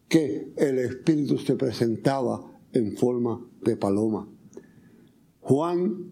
que 0.08 0.52
el 0.56 0.80
Espíritu 0.80 1.38
se 1.38 1.54
presentaba 1.54 2.42
en 2.72 2.96
forma 2.96 3.46
de 3.60 3.76
paloma. 3.76 4.28
Juan 5.40 6.10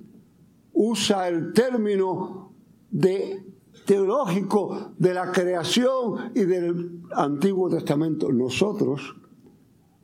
usa 0.72 1.26
el 1.26 1.52
término 1.52 2.52
de 2.92 3.44
teológico 3.86 4.92
de 4.98 5.14
la 5.14 5.32
creación 5.32 6.30
y 6.36 6.44
del 6.44 7.00
Antiguo 7.10 7.68
Testamento. 7.68 8.30
Nosotros, 8.30 9.16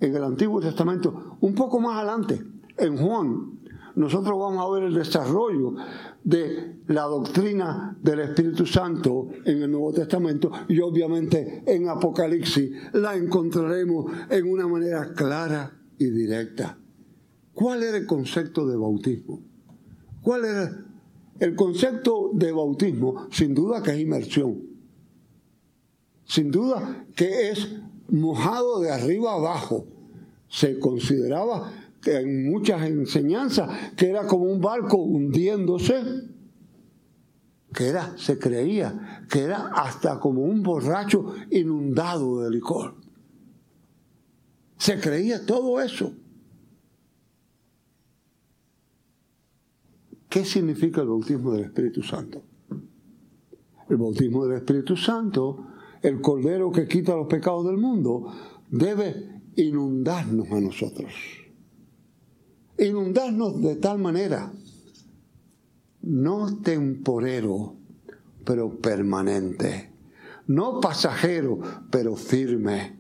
en 0.01 0.17
el 0.17 0.25
Antiguo 0.25 0.61
Testamento, 0.61 1.37
un 1.41 1.55
poco 1.55 1.79
más 1.79 1.99
adelante, 1.99 2.43
en 2.79 2.97
Juan, 2.97 3.57
nosotros 3.97 4.39
vamos 4.39 4.65
a 4.65 4.71
ver 4.75 4.85
el 4.85 4.95
desarrollo 4.95 5.75
de 6.23 6.81
la 6.89 7.03
doctrina 7.05 7.97
del 8.03 8.21
Espíritu 8.21 8.67
Santo 8.67 9.29
en 9.45 9.63
el 9.63 9.71
Nuevo 9.71 9.93
Testamento 9.93 10.53
y 10.69 10.81
obviamente 10.81 11.63
en 11.67 11.89
Apocalipsis 11.89 12.71
la 12.93 13.17
encontraremos 13.17 14.13
en 14.29 14.51
una 14.51 14.69
manera 14.69 15.15
clara 15.15 15.73
y 15.99 16.11
directa. 16.11 16.79
¿Cuál 17.55 17.83
era 17.83 17.97
el 17.97 18.07
concepto 18.07 18.67
de 18.67 18.77
bautismo? 18.77 19.41
¿Cuál 20.21 20.45
era 20.45 20.85
el 21.41 21.57
concepto 21.57 22.33
de 22.35 22.53
bautismo? 22.53 23.29
Sin 23.31 23.55
duda 23.55 23.83
que 23.83 23.93
es 23.93 24.01
inmersión. 24.01 24.63
Sin 26.27 26.51
duda 26.51 27.07
que 27.17 27.49
es 27.49 27.67
mojado 28.11 28.81
de 28.81 28.91
arriba 28.91 29.33
abajo. 29.33 29.87
Se 30.49 30.79
consideraba 30.79 31.73
en 32.07 32.51
muchas 32.51 32.83
enseñanzas, 32.83 33.93
que 33.97 34.09
era 34.09 34.27
como 34.27 34.45
un 34.45 34.61
barco 34.61 34.97
hundiéndose, 34.97 36.03
que 37.73 37.89
era, 37.89 38.17
se 38.17 38.39
creía, 38.39 39.27
que 39.31 39.41
era 39.41 39.69
hasta 39.69 40.19
como 40.19 40.43
un 40.43 40.63
borracho 40.63 41.35
inundado 41.51 42.41
de 42.41 42.51
licor. 42.51 42.95
Se 44.79 44.99
creía 45.01 45.45
todo 45.45 45.81
eso. 45.81 46.13
¿Qué 50.29 50.45
significa 50.45 51.03
el 51.03 51.09
bautismo 51.09 51.53
del 51.53 51.65
Espíritu 51.65 52.03
Santo? 52.03 52.43
El 53.89 53.97
bautismo 53.97 54.47
del 54.47 54.59
Espíritu 54.59 54.97
Santo, 54.97 55.67
el 56.03 56.21
Cordero 56.21 56.71
que 56.73 56.89
quita 56.89 57.15
los 57.15 57.27
pecados 57.27 57.67
del 57.67 57.79
mundo, 57.79 58.33
debe 58.71 59.41
inundarnos 59.57 60.51
a 60.51 60.61
nosotros 60.61 61.46
inundarnos 62.79 63.61
de 63.63 63.77
tal 63.77 63.99
manera, 63.99 64.53
no 66.03 66.61
temporero, 66.63 67.77
pero 68.45 68.79
permanente, 68.79 69.91
no 70.47 70.81
pasajero, 70.81 71.59
pero 71.91 72.17
firme. 72.17 72.97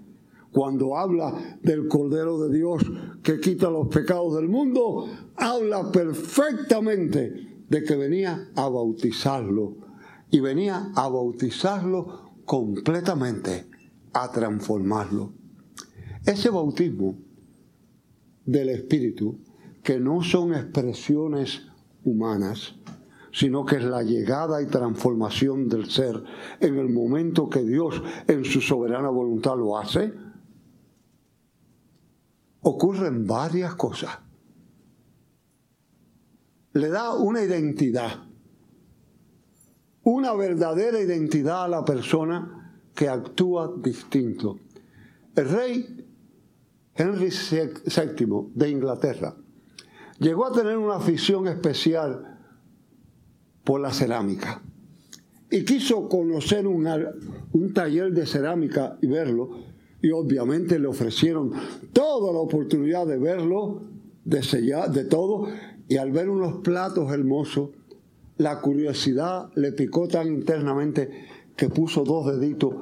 Cuando 0.50 0.96
habla 0.96 1.58
del 1.62 1.86
Cordero 1.86 2.38
de 2.38 2.56
Dios 2.56 2.82
que 3.22 3.40
quita 3.40 3.70
los 3.70 3.88
pecados 3.88 4.36
del 4.36 4.48
mundo, 4.48 5.06
habla 5.36 5.92
perfectamente 5.92 7.64
de 7.68 7.84
que 7.84 7.96
venía 7.96 8.48
a 8.56 8.68
bautizarlo 8.68 9.76
y 10.30 10.40
venía 10.40 10.90
a 10.94 11.08
bautizarlo 11.08 12.32
completamente, 12.46 13.66
a 14.14 14.30
transformarlo. 14.32 15.32
Ese 16.24 16.48
bautismo 16.48 17.18
del 18.46 18.70
Espíritu 18.70 19.38
que 19.86 20.00
no 20.00 20.20
son 20.20 20.52
expresiones 20.52 21.62
humanas, 22.02 22.74
sino 23.30 23.64
que 23.64 23.76
es 23.76 23.84
la 23.84 24.02
llegada 24.02 24.60
y 24.60 24.66
transformación 24.66 25.68
del 25.68 25.88
ser 25.88 26.24
en 26.58 26.76
el 26.76 26.88
momento 26.88 27.48
que 27.48 27.62
Dios 27.62 28.02
en 28.26 28.44
su 28.44 28.60
soberana 28.60 29.10
voluntad 29.10 29.56
lo 29.56 29.78
hace, 29.78 30.12
ocurren 32.62 33.28
varias 33.28 33.76
cosas. 33.76 34.10
Le 36.72 36.88
da 36.88 37.14
una 37.14 37.44
identidad, 37.44 38.24
una 40.02 40.34
verdadera 40.34 41.00
identidad 41.00 41.62
a 41.62 41.68
la 41.68 41.84
persona 41.84 42.82
que 42.92 43.08
actúa 43.08 43.72
distinto. 43.76 44.58
El 45.36 45.48
rey 45.48 46.08
Henry 46.96 47.30
VII 47.30 48.50
de 48.52 48.68
Inglaterra 48.68 49.36
llegó 50.18 50.46
a 50.46 50.52
tener 50.52 50.76
una 50.76 50.96
afición 50.96 51.48
especial 51.48 52.38
por 53.64 53.80
la 53.80 53.92
cerámica 53.92 54.62
y 55.50 55.64
quiso 55.64 56.08
conocer 56.08 56.66
un, 56.66 57.72
taller 57.74 58.12
de 58.12 58.26
cerámica 58.26 58.98
y 59.00 59.06
verlo 59.06 59.50
y 60.02 60.10
obviamente 60.10 60.78
le 60.78 60.86
ofrecieron 60.86 61.52
toda 61.92 62.32
la 62.32 62.38
oportunidad 62.38 63.06
de 63.06 63.18
verlo, 63.18 63.82
de 64.24 64.42
sellar, 64.42 64.90
de 64.90 65.04
todo 65.04 65.48
y 65.88 65.96
al 65.96 66.10
ver 66.10 66.28
unos 66.28 66.62
platos 66.62 67.12
hermosos, 67.12 67.70
la 68.38 68.60
curiosidad 68.60 69.50
le 69.54 69.72
picó 69.72 70.08
tan 70.08 70.28
internamente 70.28 71.10
que 71.56 71.68
puso 71.68 72.04
dos 72.04 72.26
deditos 72.26 72.74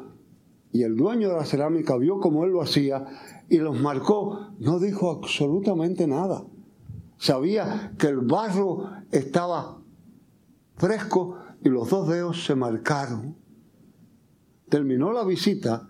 y 0.72 0.82
el 0.82 0.96
dueño 0.96 1.28
de 1.28 1.36
la 1.36 1.44
cerámica 1.44 1.96
vio 1.96 2.18
cómo 2.18 2.44
él 2.44 2.50
lo 2.50 2.62
hacía 2.62 3.04
y 3.48 3.58
los 3.58 3.80
marcó, 3.80 4.54
no 4.58 4.80
dijo 4.80 5.10
absolutamente 5.10 6.06
nada. 6.06 6.44
Sabía 7.24 7.94
que 7.98 8.08
el 8.08 8.18
barro 8.18 8.87
estaba 9.10 9.80
fresco 10.76 11.38
y 11.62 11.70
los 11.70 11.88
dos 11.88 12.06
dedos 12.06 12.44
se 12.44 12.54
marcaron. 12.54 13.34
Terminó 14.68 15.10
la 15.10 15.24
visita 15.24 15.88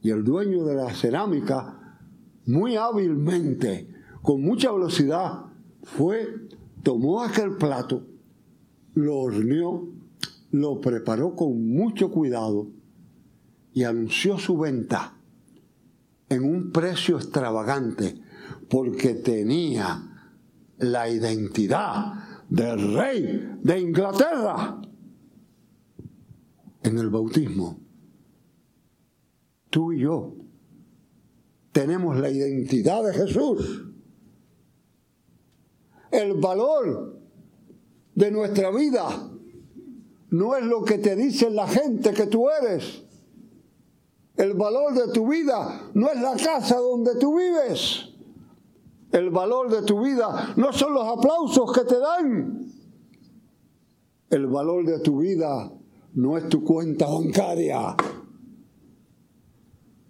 y 0.00 0.10
el 0.10 0.24
dueño 0.24 0.64
de 0.64 0.74
la 0.74 0.92
cerámica, 0.94 2.00
muy 2.46 2.74
hábilmente, 2.74 3.88
con 4.20 4.42
mucha 4.42 4.72
velocidad, 4.72 5.44
fue, 5.84 6.48
tomó 6.82 7.22
aquel 7.22 7.56
plato, 7.56 8.04
lo 8.94 9.18
horneó, 9.18 9.90
lo 10.50 10.80
preparó 10.80 11.36
con 11.36 11.68
mucho 11.68 12.10
cuidado 12.10 12.66
y 13.72 13.84
anunció 13.84 14.40
su 14.40 14.58
venta 14.58 15.14
en 16.28 16.42
un 16.42 16.72
precio 16.72 17.18
extravagante 17.18 18.20
porque 18.68 19.14
tenía 19.14 20.08
la 20.82 21.08
identidad 21.08 22.12
del 22.48 22.94
rey 22.94 23.58
de 23.62 23.80
Inglaterra 23.80 24.80
en 26.82 26.98
el 26.98 27.08
bautismo. 27.08 27.78
Tú 29.70 29.92
y 29.92 30.00
yo 30.00 30.34
tenemos 31.72 32.18
la 32.18 32.28
identidad 32.28 33.04
de 33.04 33.14
Jesús. 33.14 33.84
El 36.10 36.34
valor 36.34 37.18
de 38.14 38.30
nuestra 38.30 38.70
vida 38.70 39.08
no 40.30 40.56
es 40.56 40.64
lo 40.64 40.84
que 40.84 40.98
te 40.98 41.16
dice 41.16 41.50
la 41.50 41.66
gente 41.66 42.12
que 42.12 42.26
tú 42.26 42.48
eres. 42.50 43.02
El 44.36 44.54
valor 44.54 44.94
de 44.94 45.12
tu 45.12 45.28
vida 45.28 45.90
no 45.94 46.10
es 46.10 46.20
la 46.20 46.36
casa 46.36 46.76
donde 46.76 47.16
tú 47.16 47.38
vives. 47.38 48.11
El 49.12 49.28
valor 49.28 49.70
de 49.70 49.82
tu 49.82 50.02
vida 50.02 50.54
no 50.56 50.72
son 50.72 50.94
los 50.94 51.06
aplausos 51.06 51.70
que 51.72 51.84
te 51.84 51.98
dan. 51.98 52.66
El 54.30 54.46
valor 54.46 54.86
de 54.86 55.00
tu 55.00 55.18
vida 55.18 55.70
no 56.14 56.38
es 56.38 56.48
tu 56.48 56.64
cuenta 56.64 57.06
bancaria. 57.06 57.94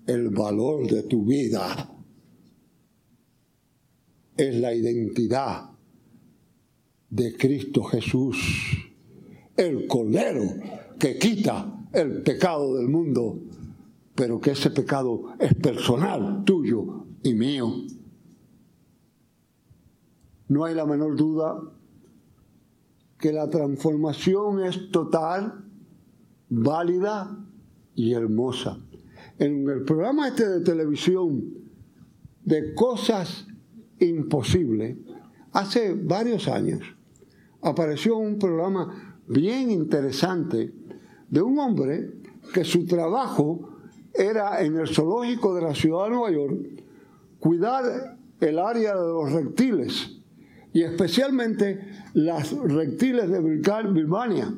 El 0.06 0.30
valor 0.30 0.86
de 0.86 1.02
tu 1.02 1.24
vida 1.24 1.90
es 4.36 4.54
la 4.56 4.72
identidad 4.72 5.70
de 7.10 7.36
Cristo 7.36 7.82
Jesús, 7.84 8.36
el 9.56 9.86
Cordero 9.86 10.42
que 10.98 11.18
quita 11.18 11.86
el 11.92 12.22
pecado 12.22 12.76
del 12.76 12.88
mundo, 12.88 13.38
pero 14.14 14.40
que 14.40 14.52
ese 14.52 14.70
pecado 14.70 15.34
es 15.38 15.54
personal, 15.54 16.44
tuyo 16.44 17.06
y 17.22 17.34
mío. 17.34 17.84
No 20.52 20.66
hay 20.66 20.74
la 20.74 20.84
menor 20.84 21.16
duda 21.16 21.62
que 23.18 23.32
la 23.32 23.48
transformación 23.48 24.62
es 24.62 24.90
total, 24.90 25.64
válida 26.50 27.38
y 27.94 28.12
hermosa. 28.12 28.76
En 29.38 29.66
el 29.66 29.82
programa 29.84 30.28
este 30.28 30.46
de 30.46 30.60
televisión 30.60 31.54
de 32.44 32.74
cosas 32.74 33.46
imposibles, 33.98 34.98
hace 35.52 35.94
varios 35.94 36.46
años, 36.48 36.82
apareció 37.62 38.18
un 38.18 38.38
programa 38.38 39.22
bien 39.28 39.70
interesante 39.70 40.70
de 41.30 41.40
un 41.40 41.58
hombre 41.58 42.12
que 42.52 42.62
su 42.64 42.84
trabajo 42.84 43.70
era 44.12 44.62
en 44.62 44.76
el 44.76 44.86
zoológico 44.86 45.54
de 45.54 45.62
la 45.62 45.74
ciudad 45.74 46.04
de 46.04 46.10
Nueva 46.10 46.30
York 46.30 46.84
cuidar 47.38 48.18
el 48.38 48.58
área 48.58 48.94
de 48.94 49.08
los 49.08 49.32
reptiles 49.32 50.21
y 50.72 50.82
especialmente 50.82 52.04
las 52.14 52.52
reptiles 52.52 53.28
de 53.30 53.40
Birmania. 53.40 54.52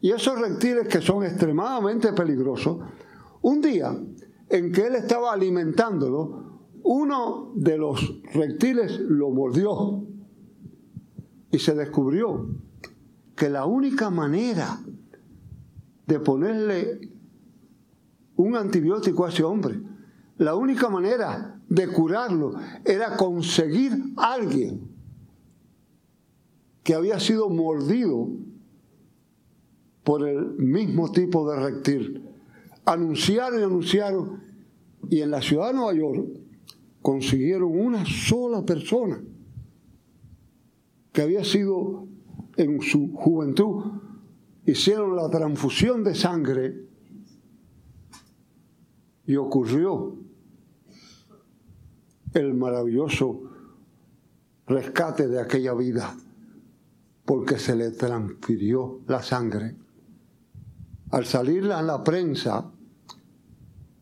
Y 0.00 0.10
esos 0.10 0.40
reptiles 0.40 0.88
que 0.88 1.00
son 1.00 1.24
extremadamente 1.24 2.12
peligrosos, 2.12 2.78
un 3.42 3.60
día 3.60 3.96
en 4.48 4.72
que 4.72 4.86
él 4.86 4.94
estaba 4.96 5.32
alimentándolo, 5.32 6.60
uno 6.84 7.52
de 7.54 7.78
los 7.78 8.22
reptiles 8.32 8.98
lo 9.00 9.30
mordió 9.30 10.04
y 11.50 11.58
se 11.58 11.74
descubrió 11.74 12.48
que 13.36 13.48
la 13.48 13.66
única 13.66 14.10
manera 14.10 14.80
de 16.06 16.20
ponerle 16.20 17.08
un 18.36 18.56
antibiótico 18.56 19.24
a 19.24 19.28
ese 19.28 19.44
hombre, 19.44 19.80
la 20.38 20.54
única 20.54 20.88
manera 20.88 21.60
de 21.68 21.88
curarlo 21.88 22.54
era 22.84 23.16
conseguir 23.16 23.92
a 24.16 24.34
alguien 24.34 24.91
que 26.82 26.94
había 26.94 27.20
sido 27.20 27.48
mordido 27.48 28.28
por 30.04 30.26
el 30.26 30.54
mismo 30.56 31.12
tipo 31.12 31.48
de 31.48 31.56
reptil. 31.60 32.28
Anunciaron 32.84 33.60
y 33.60 33.62
anunciaron, 33.62 34.42
y 35.08 35.20
en 35.20 35.30
la 35.30 35.40
ciudad 35.40 35.68
de 35.68 35.74
Nueva 35.74 35.94
York 35.94 36.26
consiguieron 37.00 37.78
una 37.78 38.04
sola 38.04 38.64
persona 38.64 39.22
que 41.12 41.22
había 41.22 41.44
sido 41.44 42.06
en 42.56 42.80
su 42.80 43.12
juventud, 43.12 43.84
hicieron 44.66 45.16
la 45.16 45.28
transfusión 45.28 46.02
de 46.02 46.14
sangre 46.14 46.86
y 49.26 49.36
ocurrió 49.36 50.16
el 52.34 52.54
maravilloso 52.54 53.42
rescate 54.66 55.28
de 55.28 55.40
aquella 55.40 55.74
vida 55.74 56.16
porque 57.24 57.58
se 57.58 57.76
le 57.76 57.90
transfirió 57.90 59.00
la 59.06 59.22
sangre. 59.22 59.76
Al 61.10 61.26
salir 61.26 61.70
a 61.70 61.82
la 61.82 62.02
prensa, 62.02 62.70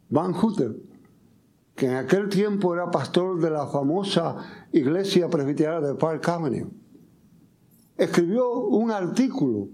Van 0.09 0.35
Hutter, 0.35 0.77
que 1.75 1.87
en 1.87 1.95
aquel 1.95 2.29
tiempo 2.29 2.75
era 2.75 2.91
pastor 2.91 3.41
de 3.41 3.51
la 3.51 3.67
famosa 3.67 4.69
iglesia 4.73 5.29
presbiteriana 5.29 5.87
de 5.87 5.95
Park 5.95 6.29
Avenue, 6.29 6.69
escribió 7.97 8.53
un 8.53 8.91
artículo 8.91 9.69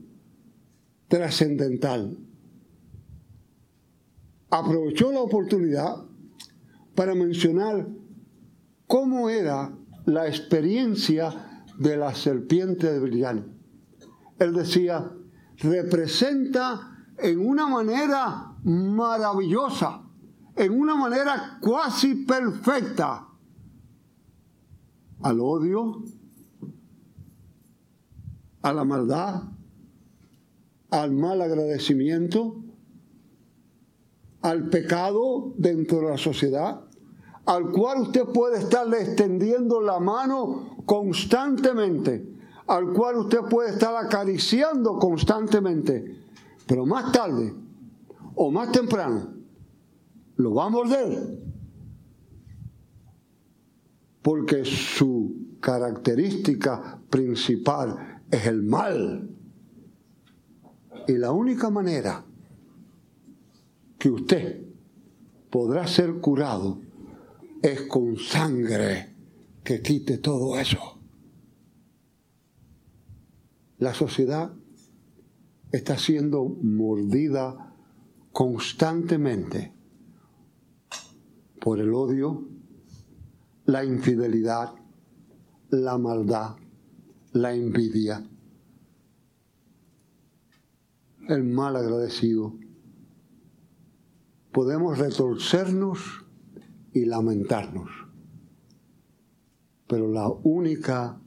trascendental. 1.08 2.18
Aprovechó 4.50 5.12
la 5.12 5.20
oportunidad 5.20 6.04
para 6.94 7.14
mencionar 7.14 7.86
cómo 8.86 9.28
era 9.28 9.72
la 10.06 10.26
experiencia 10.28 11.55
de 11.78 11.96
la 11.96 12.14
serpiente 12.14 12.92
de 12.92 13.00
brillante. 13.00 13.50
Él 14.38 14.54
decía, 14.54 15.10
representa 15.58 17.04
en 17.18 17.38
una 17.46 17.66
manera 17.66 18.54
maravillosa, 18.64 20.02
en 20.54 20.78
una 20.78 20.94
manera 20.94 21.58
cuasi 21.60 22.14
perfecta, 22.24 23.28
al 25.22 25.40
odio, 25.40 26.04
a 28.62 28.72
la 28.72 28.84
maldad, 28.84 29.42
al 30.90 31.12
mal 31.12 31.40
agradecimiento, 31.40 32.62
al 34.42 34.68
pecado 34.68 35.54
dentro 35.56 35.98
de 36.00 36.10
la 36.10 36.18
sociedad, 36.18 36.85
al 37.46 37.70
cual 37.70 38.02
usted 38.02 38.24
puede 38.24 38.58
estarle 38.58 39.02
extendiendo 39.02 39.80
la 39.80 40.00
mano 40.00 40.76
constantemente, 40.84 42.28
al 42.66 42.92
cual 42.92 43.18
usted 43.18 43.40
puede 43.48 43.70
estar 43.70 43.94
acariciando 43.96 44.98
constantemente, 44.98 46.16
pero 46.66 46.84
más 46.84 47.12
tarde 47.12 47.54
o 48.34 48.50
más 48.50 48.72
temprano 48.72 49.32
lo 50.36 50.54
va 50.54 50.66
a 50.66 50.68
morder, 50.68 51.38
porque 54.22 54.64
su 54.64 55.56
característica 55.60 57.00
principal 57.08 58.22
es 58.30 58.44
el 58.46 58.62
mal. 58.64 59.30
Y 61.06 61.12
la 61.12 61.30
única 61.30 61.70
manera 61.70 62.24
que 63.98 64.10
usted 64.10 64.66
podrá 65.48 65.86
ser 65.86 66.14
curado 66.14 66.85
es 67.66 67.82
con 67.82 68.16
sangre 68.16 69.12
que 69.64 69.82
quite 69.82 70.18
todo 70.18 70.56
eso. 70.56 71.00
La 73.78 73.92
sociedad 73.92 74.52
está 75.72 75.98
siendo 75.98 76.44
mordida 76.44 77.74
constantemente 78.30 79.72
por 81.60 81.80
el 81.80 81.92
odio, 81.92 82.46
la 83.64 83.84
infidelidad, 83.84 84.72
la 85.70 85.98
maldad, 85.98 86.54
la 87.32 87.52
envidia, 87.52 88.24
el 91.28 91.42
mal 91.42 91.74
agradecido. 91.74 92.56
Podemos 94.52 94.98
retorcernos 94.98 96.25
y 96.96 97.04
lamentarnos. 97.04 97.90
Pero 99.86 100.10
la 100.10 100.28
única 100.28 101.20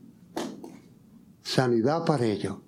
sanidad 1.44 2.06
para 2.06 2.26
ello 2.26 2.64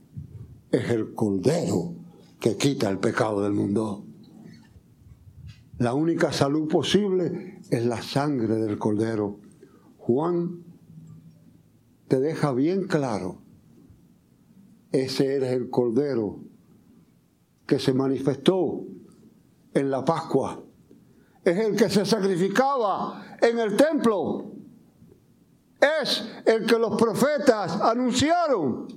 es 0.70 0.88
el 0.92 1.16
Cordero 1.16 1.96
que 2.40 2.58
quita 2.58 2.92
el 2.92 3.00
pecado 3.00 3.42
del 3.42 3.54
mundo. 3.54 4.06
La 5.80 5.96
única 5.96 6.32
salud 6.32 6.68
posible 6.68 7.60
es 7.72 7.88
la 7.88 8.04
sangre 8.04 8.58
del 8.58 8.78
Cordero. 8.78 9.40
Juan 9.98 10.64
te 12.08 12.20
deja 12.20 12.54
bien 12.54 12.84
claro, 12.84 13.42
ese 14.92 15.38
era 15.38 15.52
el 15.52 15.72
Cordero 15.72 16.40
que 17.66 17.80
se 17.80 17.94
manifestó 17.94 18.86
en 19.74 19.90
la 19.90 20.06
Pascua 20.06 20.64
es 21.43 21.58
el 21.58 21.75
que 21.75 21.89
se 21.89 22.06
sacrificaba 22.06 23.38
en 23.41 23.60
el 23.60 23.75
templo. 23.75 24.51
Es 25.80 26.23
el 26.45 26.65
que 26.65 26.77
los 26.77 26.99
profetas 26.99 27.82
anunciaron. 27.82 28.88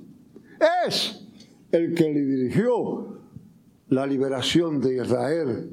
Es 0.87 1.27
el 1.73 1.95
que 1.95 2.13
le 2.13 2.21
dirigió 2.21 3.21
la 3.89 4.07
liberación 4.07 4.81
de 4.81 4.97
Israel. 4.97 5.71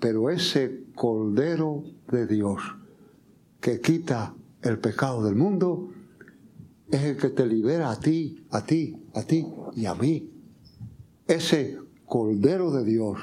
Pero 0.00 0.30
ese 0.30 0.84
Cordero 0.94 1.84
de 2.10 2.26
Dios 2.26 2.60
que 3.60 3.80
quita 3.80 4.34
el 4.62 4.78
pecado 4.78 5.24
del 5.24 5.36
mundo 5.36 5.90
es 6.90 7.02
el 7.02 7.16
que 7.16 7.30
te 7.30 7.46
libera 7.46 7.90
a 7.90 7.98
ti, 7.98 8.44
a 8.50 8.64
ti, 8.64 8.96
a 9.14 9.22
ti 9.22 9.46
y 9.74 9.86
a 9.86 9.94
mí. 9.94 10.30
Ese 11.26 11.78
Cordero 12.04 12.70
de 12.72 12.84
Dios 12.84 13.18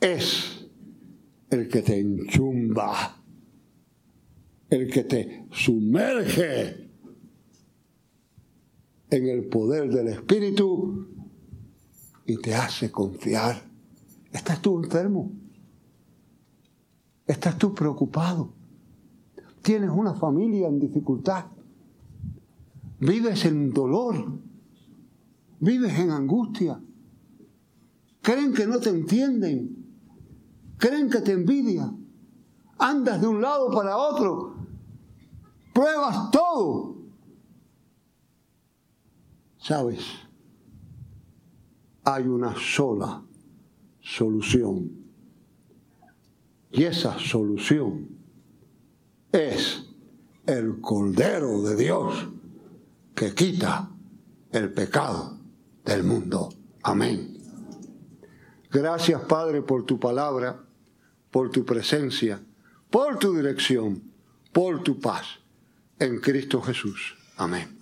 es 0.00 0.57
el 1.50 1.68
que 1.68 1.82
te 1.82 1.98
enchumba 1.98 3.18
el 4.70 4.90
que 4.90 5.04
te 5.04 5.46
sumerge 5.50 6.90
en 9.10 9.28
el 9.28 9.48
poder 9.48 9.90
del 9.90 10.08
Espíritu 10.08 11.06
y 12.26 12.36
te 12.36 12.54
hace 12.54 12.90
confiar. 12.90 13.62
¿Estás 14.30 14.60
tú 14.60 14.82
enfermo? 14.82 15.32
¿Estás 17.26 17.56
tú 17.56 17.74
preocupado? 17.74 18.52
¿Tienes 19.62 19.90
una 19.90 20.14
familia 20.14 20.68
en 20.68 20.78
dificultad? 20.78 21.46
¿Vives 23.00 23.44
en 23.46 23.72
dolor? 23.72 24.38
¿Vives 25.60 25.98
en 25.98 26.10
angustia? 26.10 26.80
¿Creen 28.20 28.52
que 28.52 28.66
no 28.66 28.78
te 28.78 28.90
entienden? 28.90 29.87
¿Creen 30.78 31.10
que 31.10 31.20
te 31.20 31.32
envidian? 31.32 32.06
Andas 32.78 33.20
de 33.20 33.26
un 33.26 33.42
lado 33.42 33.70
para 33.70 33.96
otro. 33.96 34.54
Pruebas 35.74 36.30
todo. 36.30 36.96
¿Sabes? 39.58 40.04
Hay 42.04 42.24
una 42.24 42.54
sola 42.56 43.22
solución. 44.00 44.90
Y 46.70 46.84
esa 46.84 47.18
solución 47.18 48.08
es 49.32 49.84
el 50.46 50.80
Cordero 50.80 51.62
de 51.62 51.76
Dios 51.76 52.28
que 53.14 53.34
quita 53.34 53.90
el 54.52 54.72
pecado 54.72 55.38
del 55.84 56.04
mundo. 56.04 56.50
Amén. 56.82 57.36
Gracias 58.70 59.20
Padre 59.22 59.62
por 59.62 59.84
tu 59.84 59.98
palabra, 59.98 60.67
por 61.30 61.50
tu 61.50 61.64
presencia, 61.64 62.40
por 62.90 63.18
tu 63.18 63.36
dirección, 63.36 64.02
por 64.52 64.82
tu 64.82 65.00
paz. 65.00 65.26
En 65.98 66.20
Cristo 66.20 66.60
Jesús. 66.60 67.16
Amén. 67.36 67.77